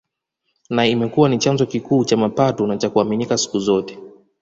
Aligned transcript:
Na 0.69 0.85
imekuwa 0.87 1.29
ni 1.29 1.37
chanzo 1.39 1.65
kikuu 1.65 2.05
cha 2.05 2.17
mapato 2.17 2.67
na 2.67 2.77
cha 2.77 2.89
kuaminika 2.89 3.37
siku 3.37 3.59
zote 3.59 3.97